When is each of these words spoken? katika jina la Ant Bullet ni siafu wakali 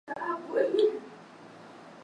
katika 0.05 0.21
jina 0.25 0.29
la 0.35 0.35
Ant 0.37 0.47
Bullet 0.47 0.73
ni 0.73 0.79
siafu 0.81 0.97
wakali 0.97 1.01